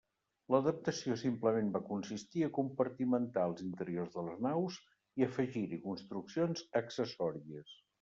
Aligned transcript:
L'adaptació 0.53 1.17
simplement 1.23 1.69
va 1.75 1.81
consistir 1.89 2.43
a 2.45 2.49
compartimentar 2.59 3.45
els 3.53 3.63
interiors 3.69 4.13
de 4.19 4.27
les 4.33 4.43
naus 4.49 4.83
i 5.23 5.31
afegir-hi 5.31 5.85
construccions 5.89 6.71
accessòries. 6.87 7.83